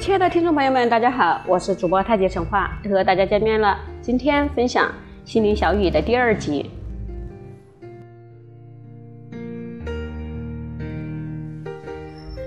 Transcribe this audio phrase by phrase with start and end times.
[0.00, 3.78] 亲爱的听众朋友们，大家好，我是主播太极陈化，又和大家见面了。
[4.00, 4.90] 今天分享
[5.26, 6.70] 心灵小语的第二集。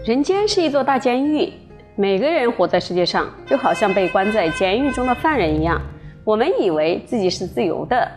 [0.04, 1.54] 人间是一座大监狱，
[1.96, 5.80] 每个人活在世界上，就好像被关在监狱中的犯人一样。
[6.26, 8.12] 我们以为自己是自由的，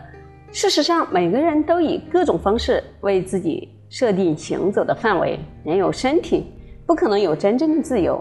[0.51, 5.39] 事实上，每个人都以各种方式为自己设定行走的范围。
[5.63, 6.51] 人有身体，
[6.87, 8.19] 不可能有真正的自由，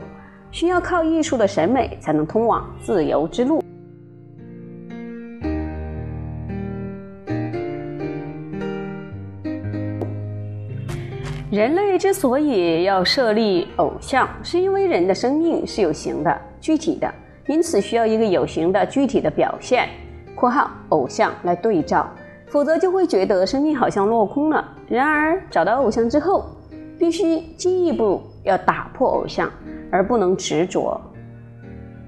[0.56, 3.62] 需要靠艺术的审美才能通往自由之路。
[11.51, 17.15] 人类之所以要设立偶像，是因为人的生命是有形的、具体的，
[17.48, 19.87] 因此需要一个有形的、具体的表现
[20.34, 22.09] （括号偶像）来对照，
[22.46, 24.66] 否则就会觉得生命好像落空了。
[24.88, 26.46] 然而找到偶像之后，
[26.98, 29.51] 必须进一步要打破偶像，
[29.90, 31.01] 而不能执着。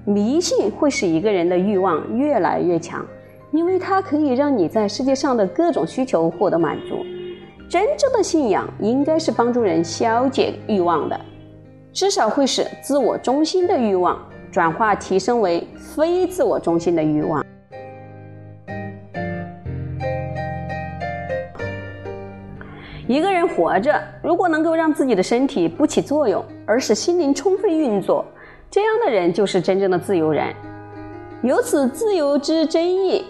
[0.05, 3.05] 迷信会使一个人的欲望越来越强，
[3.51, 7.05] 因为它可以让你在世界上的各种需求获得满足。
[7.67, 11.19] 真正的信仰应该是帮助人消解欲望的，
[11.93, 14.17] 至少会使自我中心的欲望
[14.51, 17.45] 转化提升为非自我中心的欲望。
[23.09, 28.23] 一个人活着，如果能够让自己的身体不起作用，而使心灵充分运作，
[28.69, 30.53] 这样的人就是真正的自由人。
[31.41, 33.25] 由此，自由之真意。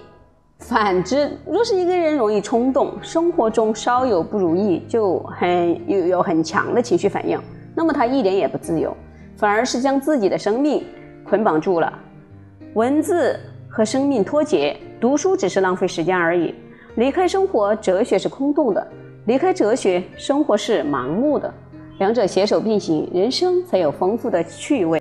[0.58, 7.40] 反之，若是一个人容易冲动，生活中稍有不如意就很有有很强的情绪反应，
[7.74, 8.94] 那么他一点也不自由，
[9.38, 10.84] 反而是将自己的生命
[11.24, 11.98] 捆绑住了。
[12.74, 16.54] 文字和生命脱节，读书只是浪费时间而已。
[16.96, 18.86] 离开生活，哲学是空洞的；
[19.30, 21.54] 离开哲学，生活是盲目的。
[22.00, 25.00] 两者携手并行，人生才有丰富的趣味。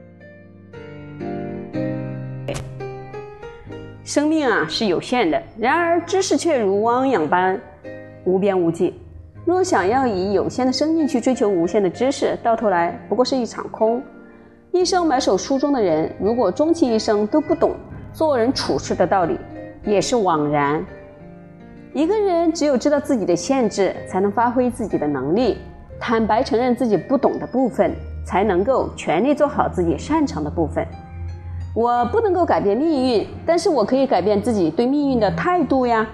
[4.04, 7.58] 生命啊是有限的，然而知识却如汪洋般
[8.26, 9.00] 无边无际。
[9.46, 14.02] 若想要以有限的生命去追求无限的知识，到头来不过是一场空。
[14.72, 17.74] 一生埋首书中的人，如果终其一生都不懂
[18.12, 19.38] 做人处事的道理，
[19.86, 20.84] 也是枉然。
[21.94, 25.56] 一个人只有知道自己的限制，才能发挥自己的能力，
[25.98, 27.92] 坦白承认自己不懂的部分，
[28.26, 30.86] 才能够全力做好自己擅长的部分。
[31.74, 36.06] 我不能够改变命运，但是我可以改变自己对命运的态度呀。